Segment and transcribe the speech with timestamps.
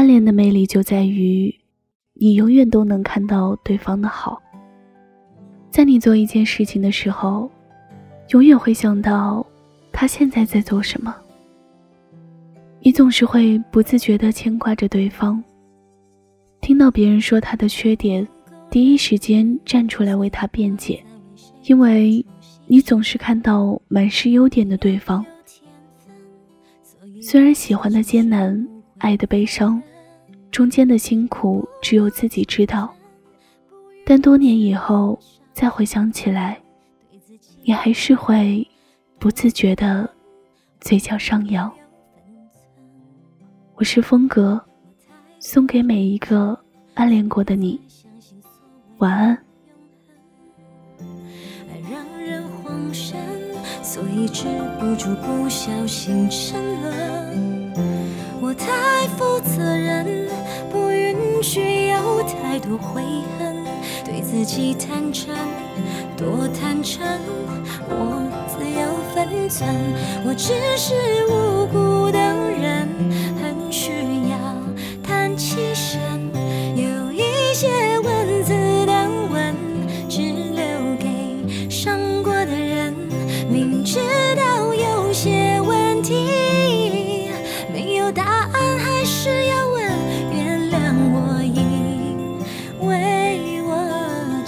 [0.00, 1.54] 暗恋的魅力就在于，
[2.14, 4.40] 你永远都能看到对方的好。
[5.70, 7.50] 在你做一件事情的时候，
[8.30, 9.46] 永远会想到
[9.92, 11.14] 他现在在做什么。
[12.80, 15.44] 你总是会不自觉地牵挂着对方。
[16.62, 18.26] 听到别人说他的缺点，
[18.70, 21.04] 第一时间站出来为他辩解，
[21.64, 22.24] 因为
[22.66, 25.22] 你总是看到满是优点的对方。
[27.20, 28.66] 虽然喜欢的艰难。
[29.02, 29.82] 爱的悲伤，
[30.50, 32.92] 中间的辛苦只有自己知道。
[34.04, 35.18] 但多年以后
[35.52, 36.60] 再回想起来，
[37.62, 38.66] 你还是会
[39.18, 40.08] 不自觉的
[40.80, 41.70] 嘴角上扬。
[43.76, 44.60] 我是风格，
[45.38, 46.58] 送给每一个
[46.94, 47.80] 暗恋过的你，
[48.98, 49.38] 晚安。
[53.82, 54.44] 所以止
[54.78, 57.72] 不住不小心沉沦。
[58.40, 59.08] 我太
[59.60, 60.26] 的人，
[60.72, 63.02] 不允许有太多悔
[63.38, 63.62] 恨，
[64.04, 65.34] 对自己坦诚，
[66.16, 67.06] 多坦诚，
[67.88, 69.68] 我自有分寸。
[70.26, 70.94] 我只是
[71.28, 71.66] 无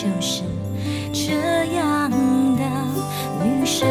[0.00, 0.42] 就是
[1.12, 1.34] 这
[1.74, 2.64] 样的
[3.44, 3.86] 女生。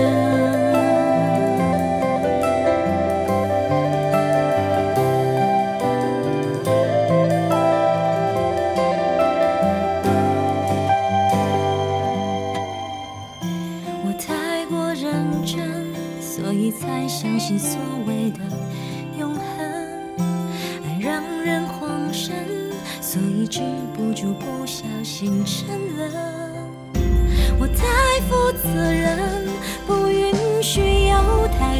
[14.03, 18.39] 我太过认真，所以才相信所谓的
[19.19, 19.43] 永恒。
[20.87, 22.33] 爱让人慌神。
[23.01, 23.61] 所以止
[23.95, 25.67] 不住不小心沉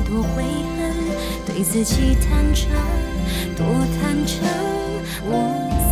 [0.10, 0.92] 多悔恨，
[1.46, 2.72] 对自己坦诚，
[3.56, 3.64] 多
[4.02, 4.44] 坦诚，
[5.24, 5.32] 我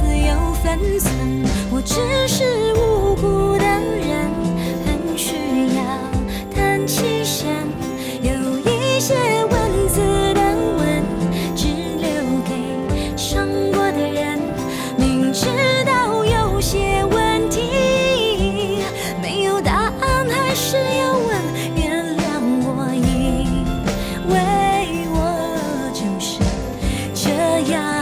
[0.02, 1.14] 自有分寸，
[1.70, 4.37] 我只是无辜的人。
[27.68, 27.97] yeah.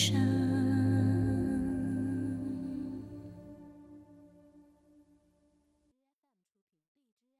[0.00, 0.39] ocean.